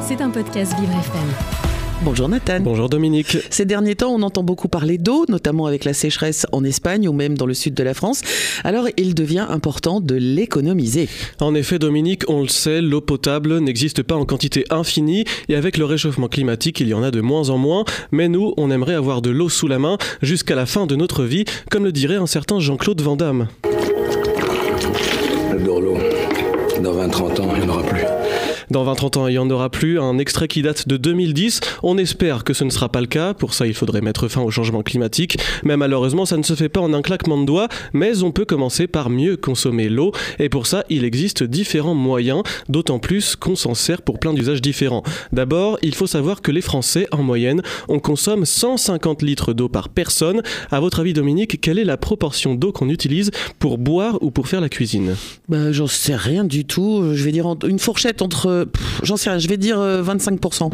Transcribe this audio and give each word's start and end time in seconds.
C'est 0.00 0.22
un 0.22 0.30
podcast 0.30 0.72
Vivre 0.80 0.92
FM. 0.92 1.28
Bonjour 2.02 2.30
Nathan. 2.30 2.60
Bonjour 2.60 2.88
Dominique. 2.88 3.36
Ces 3.50 3.66
derniers 3.66 3.94
temps, 3.94 4.10
on 4.14 4.22
entend 4.22 4.42
beaucoup 4.42 4.68
parler 4.68 4.96
d'eau, 4.96 5.26
notamment 5.28 5.66
avec 5.66 5.84
la 5.84 5.92
sécheresse 5.92 6.46
en 6.52 6.64
Espagne 6.64 7.08
ou 7.08 7.12
même 7.12 7.36
dans 7.36 7.44
le 7.44 7.52
sud 7.52 7.74
de 7.74 7.82
la 7.82 7.92
France. 7.92 8.22
Alors, 8.64 8.86
il 8.96 9.14
devient 9.14 9.44
important 9.50 10.00
de 10.00 10.14
l'économiser. 10.14 11.08
En 11.40 11.54
effet, 11.54 11.78
Dominique, 11.78 12.22
on 12.28 12.40
le 12.40 12.48
sait, 12.48 12.80
l'eau 12.80 13.02
potable 13.02 13.58
n'existe 13.58 14.02
pas 14.02 14.14
en 14.14 14.24
quantité 14.24 14.64
infinie 14.70 15.24
et 15.48 15.56
avec 15.56 15.76
le 15.76 15.84
réchauffement 15.84 16.28
climatique, 16.28 16.80
il 16.80 16.88
y 16.88 16.94
en 16.94 17.02
a 17.02 17.10
de 17.10 17.20
moins 17.20 17.50
en 17.50 17.58
moins. 17.58 17.84
Mais 18.12 18.28
nous, 18.28 18.54
on 18.56 18.70
aimerait 18.70 18.94
avoir 18.94 19.20
de 19.20 19.30
l'eau 19.30 19.50
sous 19.50 19.68
la 19.68 19.78
main 19.78 19.98
jusqu'à 20.22 20.54
la 20.54 20.64
fin 20.64 20.86
de 20.86 20.96
notre 20.96 21.24
vie, 21.24 21.44
comme 21.70 21.84
le 21.84 21.92
dirait 21.92 22.16
un 22.16 22.26
certain 22.26 22.60
Jean-Claude 22.60 23.02
Van 23.02 23.16
Damme. 23.16 23.48
l'eau. 25.52 25.98
Dans 26.82 26.94
20-30 26.94 27.40
ans, 27.40 27.47
Dans 28.70 28.84
20-30 28.84 29.18
ans, 29.18 29.26
il 29.28 29.32
n'y 29.32 29.38
en 29.38 29.48
aura 29.50 29.70
plus. 29.70 29.98
Un 29.98 30.18
extrait 30.18 30.48
qui 30.48 30.62
date 30.62 30.88
de 30.88 30.96
2010. 30.96 31.60
On 31.82 31.96
espère 31.96 32.44
que 32.44 32.52
ce 32.52 32.64
ne 32.64 32.70
sera 32.70 32.90
pas 32.90 33.00
le 33.00 33.06
cas. 33.06 33.32
Pour 33.32 33.54
ça, 33.54 33.66
il 33.66 33.74
faudrait 33.74 34.02
mettre 34.02 34.28
fin 34.28 34.42
au 34.42 34.50
changement 34.50 34.82
climatique. 34.82 35.38
Mais 35.64 35.76
malheureusement, 35.76 36.26
ça 36.26 36.36
ne 36.36 36.42
se 36.42 36.54
fait 36.54 36.68
pas 36.68 36.80
en 36.80 36.92
un 36.92 37.00
claquement 37.00 37.40
de 37.40 37.46
doigts. 37.46 37.68
Mais 37.94 38.22
on 38.22 38.30
peut 38.30 38.44
commencer 38.44 38.86
par 38.86 39.08
mieux 39.08 39.36
consommer 39.36 39.88
l'eau. 39.88 40.12
Et 40.38 40.48
pour 40.48 40.66
ça, 40.66 40.84
il 40.90 41.04
existe 41.04 41.42
différents 41.42 41.94
moyens. 41.94 42.42
D'autant 42.68 42.98
plus 42.98 43.36
qu'on 43.36 43.56
s'en 43.56 43.74
sert 43.74 44.02
pour 44.02 44.18
plein 44.18 44.34
d'usages 44.34 44.60
différents. 44.60 45.02
D'abord, 45.32 45.78
il 45.82 45.94
faut 45.94 46.06
savoir 46.06 46.42
que 46.42 46.50
les 46.50 46.60
Français, 46.60 47.06
en 47.10 47.22
moyenne, 47.22 47.62
on 47.88 48.00
consomme 48.00 48.44
150 48.44 49.22
litres 49.22 49.54
d'eau 49.54 49.68
par 49.68 49.88
personne. 49.88 50.42
À 50.70 50.80
votre 50.80 51.00
avis, 51.00 51.12
Dominique, 51.14 51.60
quelle 51.60 51.78
est 51.78 51.84
la 51.84 51.96
proportion 51.96 52.54
d'eau 52.54 52.72
qu'on 52.72 52.90
utilise 52.90 53.30
pour 53.58 53.78
boire 53.78 54.18
ou 54.22 54.30
pour 54.30 54.48
faire 54.48 54.60
la 54.60 54.68
cuisine? 54.68 55.16
Bah, 55.48 55.72
J'en 55.72 55.86
sais 55.86 56.16
rien 56.16 56.44
du 56.44 56.64
tout. 56.64 57.14
Je 57.14 57.24
vais 57.24 57.32
dire 57.32 57.46
une 57.66 57.78
fourchette 57.78 58.22
entre 58.22 58.57
j'en 59.02 59.16
sais 59.16 59.30
rien, 59.30 59.38
je 59.38 59.48
vais 59.48 59.56
dire 59.56 59.78
25%. 59.78 60.64
Euh, 60.64 60.68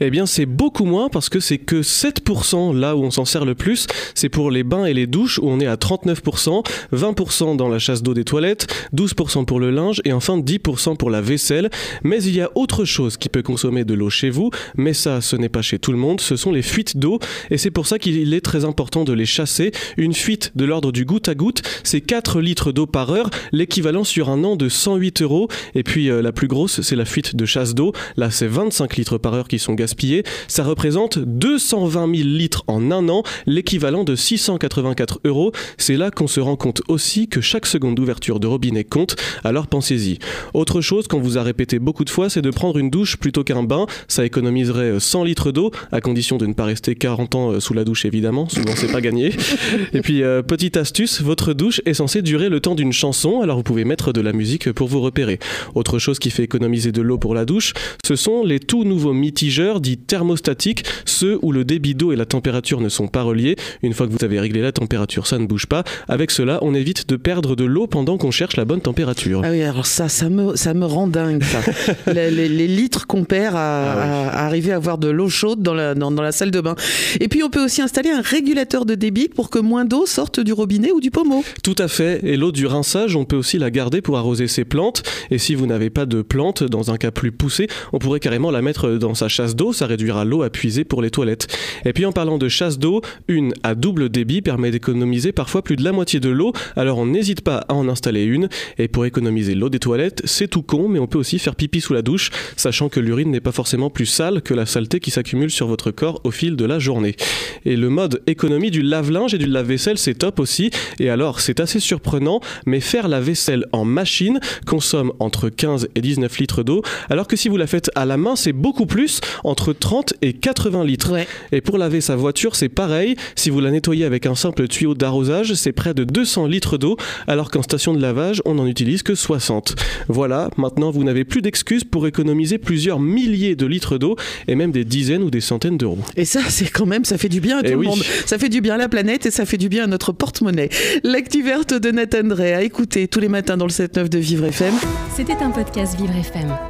eh 0.00 0.10
bien, 0.10 0.26
c'est 0.26 0.46
beaucoup 0.46 0.84
moins 0.84 1.08
parce 1.08 1.28
que 1.28 1.40
c'est 1.40 1.58
que 1.58 1.82
7% 1.82 2.76
là 2.76 2.96
où 2.96 3.02
on 3.02 3.10
s'en 3.10 3.24
sert 3.24 3.44
le 3.44 3.54
plus. 3.54 3.86
C'est 4.14 4.28
pour 4.28 4.50
les 4.50 4.64
bains 4.64 4.84
et 4.84 4.94
les 4.94 5.06
douches 5.06 5.38
où 5.38 5.48
on 5.48 5.60
est 5.60 5.66
à 5.66 5.76
39%, 5.76 6.64
20% 6.92 7.56
dans 7.56 7.68
la 7.68 7.78
chasse 7.78 8.02
d'eau 8.02 8.14
des 8.14 8.24
toilettes, 8.24 8.66
12% 8.94 9.44
pour 9.44 9.60
le 9.60 9.70
linge 9.70 10.00
et 10.04 10.12
enfin 10.12 10.38
10% 10.38 10.96
pour 10.96 11.10
la 11.10 11.20
vaisselle. 11.20 11.70
Mais 12.02 12.22
il 12.22 12.34
y 12.34 12.40
a 12.40 12.50
autre 12.54 12.84
chose 12.84 13.16
qui 13.16 13.28
peut 13.28 13.42
consommer 13.42 13.84
de 13.84 13.94
l'eau 13.94 14.10
chez 14.10 14.30
vous, 14.30 14.50
mais 14.76 14.92
ça, 14.92 15.20
ce 15.20 15.36
n'est 15.36 15.48
pas 15.48 15.62
chez 15.62 15.78
tout 15.78 15.92
le 15.92 15.98
monde, 15.98 16.20
ce 16.20 16.36
sont 16.36 16.52
les 16.52 16.62
fuites 16.62 16.96
d'eau 16.96 17.18
et 17.50 17.58
c'est 17.58 17.70
pour 17.70 17.86
ça 17.86 17.98
qu'il 17.98 18.34
est 18.34 18.40
très 18.40 18.64
important 18.64 19.04
de 19.04 19.12
les 19.12 19.26
chasser. 19.26 19.72
Une 19.96 20.14
fuite 20.14 20.52
de 20.54 20.64
l'ordre 20.64 20.92
du 20.92 21.04
goutte 21.04 21.28
à 21.28 21.34
goutte, 21.34 21.62
c'est 21.84 22.00
4 22.00 22.40
litres 22.40 22.72
d'eau 22.72 22.86
par 22.86 23.10
heure, 23.10 23.30
l'équivalent 23.52 24.04
sur 24.04 24.30
un 24.30 24.44
an 24.44 24.56
de 24.56 24.68
108 24.68 25.22
euros. 25.22 25.48
Et 25.74 25.82
puis 25.82 26.10
euh, 26.10 26.22
la 26.22 26.32
plus 26.32 26.48
grosse, 26.48 26.80
c'est 26.80 26.96
la 26.96 27.04
fuite 27.04 27.29
de 27.34 27.46
chasse 27.46 27.74
d'eau. 27.74 27.92
Là, 28.16 28.30
c'est 28.30 28.46
25 28.46 28.96
litres 28.96 29.18
par 29.18 29.34
heure 29.34 29.48
qui 29.48 29.58
sont 29.58 29.74
gaspillés. 29.74 30.24
Ça 30.48 30.64
représente 30.64 31.18
220 31.18 32.14
000 32.14 32.28
litres 32.28 32.64
en 32.66 32.90
un 32.90 33.08
an, 33.08 33.22
l'équivalent 33.46 34.04
de 34.04 34.14
684 34.14 35.20
euros. 35.24 35.52
C'est 35.78 35.96
là 35.96 36.10
qu'on 36.10 36.26
se 36.26 36.40
rend 36.40 36.56
compte 36.56 36.82
aussi 36.88 37.28
que 37.28 37.40
chaque 37.40 37.66
seconde 37.66 37.94
d'ouverture 37.94 38.40
de 38.40 38.46
robinet 38.46 38.84
compte, 38.84 39.16
alors 39.44 39.66
pensez-y. 39.66 40.18
Autre 40.54 40.80
chose 40.80 41.08
qu'on 41.08 41.20
vous 41.20 41.38
a 41.38 41.42
répété 41.42 41.78
beaucoup 41.78 42.04
de 42.04 42.10
fois, 42.10 42.28
c'est 42.28 42.42
de 42.42 42.50
prendre 42.50 42.78
une 42.78 42.90
douche 42.90 43.16
plutôt 43.16 43.44
qu'un 43.44 43.62
bain. 43.62 43.86
Ça 44.08 44.24
économiserait 44.24 45.00
100 45.00 45.24
litres 45.24 45.52
d'eau, 45.52 45.70
à 45.92 46.00
condition 46.00 46.36
de 46.36 46.46
ne 46.46 46.52
pas 46.52 46.64
rester 46.64 46.94
40 46.94 47.34
ans 47.34 47.50
euh, 47.52 47.60
sous 47.60 47.74
la 47.74 47.84
douche 47.84 48.04
évidemment, 48.04 48.48
souvent 48.48 48.72
c'est 48.76 48.92
pas 48.92 49.00
gagné. 49.00 49.32
Et 49.92 50.00
puis, 50.00 50.22
euh, 50.22 50.42
petite 50.42 50.76
astuce, 50.76 51.20
votre 51.22 51.52
douche 51.52 51.80
est 51.86 51.94
censée 51.94 52.22
durer 52.22 52.48
le 52.48 52.60
temps 52.60 52.74
d'une 52.74 52.92
chanson, 52.92 53.40
alors 53.40 53.56
vous 53.56 53.62
pouvez 53.62 53.84
mettre 53.84 54.12
de 54.12 54.20
la 54.20 54.32
musique 54.32 54.72
pour 54.72 54.88
vous 54.88 55.00
repérer. 55.00 55.38
Autre 55.74 55.98
chose 55.98 56.18
qui 56.18 56.30
fait 56.30 56.42
économiser 56.42 56.92
de 56.92 57.02
l'eau 57.02 57.18
pour 57.20 57.34
la 57.34 57.44
douche, 57.44 57.74
ce 58.04 58.16
sont 58.16 58.42
les 58.44 58.58
tout 58.58 58.84
nouveaux 58.84 59.12
mitigeurs 59.12 59.80
dits 59.80 59.98
thermostatiques, 59.98 60.84
ceux 61.04 61.38
où 61.42 61.52
le 61.52 61.64
débit 61.64 61.94
d'eau 61.94 62.12
et 62.12 62.16
la 62.16 62.26
température 62.26 62.80
ne 62.80 62.88
sont 62.88 63.06
pas 63.06 63.22
reliés. 63.22 63.56
Une 63.82 63.92
fois 63.92 64.06
que 64.06 64.12
vous 64.12 64.24
avez 64.24 64.40
réglé 64.40 64.60
la 64.60 64.72
température, 64.72 65.26
ça 65.26 65.38
ne 65.38 65.46
bouge 65.46 65.66
pas. 65.66 65.84
Avec 66.08 66.30
cela, 66.30 66.58
on 66.62 66.74
évite 66.74 67.08
de 67.08 67.16
perdre 67.16 67.54
de 67.54 67.64
l'eau 67.64 67.86
pendant 67.86 68.18
qu'on 68.18 68.30
cherche 68.30 68.56
la 68.56 68.64
bonne 68.64 68.80
température. 68.80 69.42
Ah 69.44 69.50
oui, 69.50 69.62
alors 69.62 69.86
ça, 69.86 70.08
ça 70.08 70.28
me, 70.28 70.56
ça 70.56 70.74
me 70.74 70.86
rend 70.86 71.06
dingue, 71.06 71.44
ça. 71.44 71.60
les, 72.12 72.48
litres 72.48 73.06
qu'on 73.06 73.24
perd 73.24 73.54
à, 73.54 74.30
ah 74.32 74.46
arriver 74.46 74.72
à 74.72 74.76
avoir 74.76 74.98
de 74.98 75.08
l'eau 75.08 75.28
chaude 75.28 75.62
dans 75.62 75.74
la, 75.74 75.94
dans, 75.94 76.10
la 76.10 76.32
salle 76.32 76.50
de 76.50 76.60
bain. 76.60 76.74
Et 77.20 77.28
puis, 77.28 77.42
on 77.42 77.50
peut 77.50 77.64
aussi 77.64 77.82
installer 77.82 78.10
un 78.10 78.22
régulateur 78.22 78.86
de 78.86 78.94
débit 78.94 79.28
pour 79.28 79.50
que 79.50 79.58
moins 79.58 79.84
d'eau 79.84 80.06
sorte 80.06 80.40
du 80.40 80.52
robinet 80.52 80.90
ou 80.92 81.00
du 81.00 81.10
pommeau. 81.10 81.44
Tout 81.62 81.76
à 81.78 81.88
fait. 81.88 82.20
Et 82.24 82.36
l'eau 82.36 82.52
du 82.52 82.66
rinçage, 82.66 83.16
on 83.16 83.24
peut 83.24 83.36
aussi 83.36 83.58
la 83.58 83.70
garder 83.70 84.00
pour 84.00 84.18
arroser 84.18 84.48
ses 84.48 84.64
plantes. 84.64 85.02
Et 85.30 85.38
si 85.38 85.54
vous 85.54 85.66
n'avez 85.66 85.90
pas 85.90 86.06
de 86.06 86.22
plantes, 86.22 86.64
dans 86.64 86.90
un 86.90 86.96
cas 86.96 87.09
plus 87.10 87.32
poussé, 87.32 87.68
on 87.92 87.98
pourrait 87.98 88.20
carrément 88.20 88.50
la 88.50 88.62
mettre 88.62 88.90
dans 88.90 89.14
sa 89.14 89.28
chasse 89.28 89.56
d'eau, 89.56 89.72
ça 89.72 89.86
réduira 89.86 90.24
l'eau 90.24 90.42
à 90.42 90.50
puiser 90.50 90.84
pour 90.84 91.02
les 91.02 91.10
toilettes. 91.10 91.46
Et 91.84 91.92
puis 91.92 92.06
en 92.06 92.12
parlant 92.12 92.38
de 92.38 92.48
chasse 92.48 92.78
d'eau, 92.78 93.02
une 93.28 93.52
à 93.62 93.74
double 93.74 94.08
débit 94.08 94.42
permet 94.42 94.70
d'économiser 94.70 95.32
parfois 95.32 95.62
plus 95.62 95.76
de 95.76 95.84
la 95.84 95.92
moitié 95.92 96.20
de 96.20 96.28
l'eau, 96.28 96.52
alors 96.76 96.98
on 96.98 97.06
n'hésite 97.06 97.40
pas 97.42 97.64
à 97.68 97.74
en 97.74 97.88
installer 97.88 98.24
une. 98.24 98.48
Et 98.78 98.88
pour 98.88 99.04
économiser 99.04 99.54
l'eau 99.54 99.68
des 99.68 99.78
toilettes, 99.78 100.22
c'est 100.24 100.48
tout 100.48 100.62
con, 100.62 100.88
mais 100.88 100.98
on 100.98 101.06
peut 101.06 101.18
aussi 101.18 101.38
faire 101.38 101.54
pipi 101.54 101.80
sous 101.80 101.92
la 101.92 102.02
douche, 102.02 102.30
sachant 102.56 102.88
que 102.88 103.00
l'urine 103.00 103.30
n'est 103.30 103.40
pas 103.40 103.52
forcément 103.52 103.90
plus 103.90 104.06
sale 104.06 104.42
que 104.42 104.54
la 104.54 104.66
saleté 104.66 105.00
qui 105.00 105.10
s'accumule 105.10 105.50
sur 105.50 105.66
votre 105.66 105.90
corps 105.90 106.20
au 106.24 106.30
fil 106.30 106.56
de 106.56 106.64
la 106.64 106.78
journée. 106.78 107.16
Et 107.64 107.76
le 107.76 107.88
mode 107.88 108.22
économie 108.26 108.70
du 108.70 108.82
lave-linge 108.82 109.34
et 109.34 109.38
du 109.38 109.46
lave-vaisselle, 109.46 109.98
c'est 109.98 110.14
top 110.14 110.40
aussi. 110.40 110.70
Et 110.98 111.10
alors, 111.10 111.40
c'est 111.40 111.60
assez 111.60 111.80
surprenant, 111.80 112.40
mais 112.66 112.80
faire 112.80 113.08
la 113.08 113.20
vaisselle 113.20 113.66
en 113.72 113.84
machine 113.84 114.40
consomme 114.66 115.12
entre 115.18 115.48
15 115.48 115.88
et 115.94 116.00
19 116.00 116.38
litres 116.38 116.62
d'eau, 116.62 116.82
alors 117.08 117.26
que 117.26 117.36
si 117.36 117.48
vous 117.48 117.56
la 117.56 117.66
faites 117.66 117.90
à 117.94 118.04
la 118.04 118.16
main, 118.16 118.36
c'est 118.36 118.52
beaucoup 118.52 118.86
plus, 118.86 119.20
entre 119.44 119.72
30 119.72 120.14
et 120.22 120.32
80 120.32 120.84
litres. 120.84 121.14
Et 121.52 121.60
pour 121.60 121.78
laver 121.78 122.00
sa 122.00 122.16
voiture, 122.16 122.56
c'est 122.56 122.68
pareil. 122.68 123.16
Si 123.34 123.50
vous 123.50 123.60
la 123.60 123.70
nettoyez 123.70 124.04
avec 124.04 124.26
un 124.26 124.34
simple 124.34 124.68
tuyau 124.68 124.94
d'arrosage, 124.94 125.54
c'est 125.54 125.72
près 125.72 125.94
de 125.94 126.04
200 126.04 126.46
litres 126.46 126.78
d'eau, 126.78 126.96
alors 127.26 127.50
qu'en 127.50 127.62
station 127.62 127.94
de 127.94 128.00
lavage, 128.00 128.42
on 128.44 128.54
n'en 128.54 128.66
utilise 128.66 129.02
que 129.02 129.14
60. 129.14 129.76
Voilà, 130.08 130.50
maintenant 130.56 130.90
vous 130.90 131.04
n'avez 131.04 131.24
plus 131.24 131.42
d'excuses 131.42 131.84
pour 131.84 132.06
économiser 132.06 132.58
plusieurs 132.58 133.00
milliers 133.00 133.56
de 133.56 133.66
litres 133.66 133.98
d'eau 133.98 134.16
et 134.48 134.54
même 134.54 134.72
des 134.72 134.84
dizaines 134.84 135.22
ou 135.22 135.30
des 135.30 135.40
centaines 135.40 135.78
d'euros. 135.78 135.98
Et 136.16 136.24
ça, 136.24 136.40
c'est 136.48 136.70
quand 136.70 136.86
même, 136.86 137.04
ça 137.04 137.18
fait 137.18 137.28
du 137.28 137.40
bien 137.40 137.58
à 137.58 137.62
tout 137.62 137.68
eh 137.68 137.72
le 137.72 137.78
monde. 137.78 138.02
Ça 138.26 138.38
fait 138.38 138.48
du 138.48 138.60
bien 138.60 138.74
à 138.74 138.78
la 138.78 138.88
planète 138.88 139.26
et 139.26 139.30
ça 139.30 139.46
fait 139.46 139.58
du 139.58 139.68
bien 139.68 139.84
à 139.84 139.86
notre 139.86 140.12
porte-monnaie. 140.12 140.70
L'actu 141.04 141.42
verte 141.42 141.74
de 141.74 141.90
Nathan 141.90 142.24
Drey 142.24 142.52
à 142.52 142.62
écouter 142.62 143.08
tous 143.08 143.20
les 143.20 143.28
matins 143.28 143.56
dans 143.56 143.66
le 143.66 143.72
7-9 143.72 144.08
de 144.08 144.18
Vivre 144.18 144.46
FM. 144.46 144.74
C'était 145.14 145.42
un 145.42 145.50
podcast 145.50 145.96
Vivre 145.98 146.16
FM. 146.16 146.69